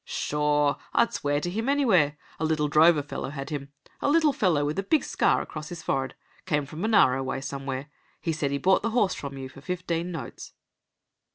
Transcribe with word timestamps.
"Sure! 0.03 0.77
I'd 0.95 1.13
swear 1.13 1.39
to 1.41 1.49
him 1.51 1.69
anywhere. 1.69 2.17
A 2.39 2.43
little 2.43 2.67
drover 2.67 3.03
fellow 3.03 3.29
had 3.29 3.51
him. 3.51 3.71
A 4.01 4.09
little 4.09 4.33
fellow, 4.33 4.65
with 4.65 4.79
a 4.79 4.81
big 4.81 5.03
scar 5.03 5.43
across 5.43 5.69
his 5.69 5.83
forehead. 5.83 6.15
Came 6.47 6.65
from 6.65 6.81
Monaro 6.81 7.21
way 7.21 7.39
somewhere. 7.39 7.85
He 8.19 8.33
said 8.33 8.49
he 8.49 8.57
bought 8.57 8.81
the 8.81 8.89
horse 8.97 9.13
from 9.13 9.37
you 9.37 9.47
for 9.47 9.61
fifteen 9.61 10.11
notes." 10.11 10.53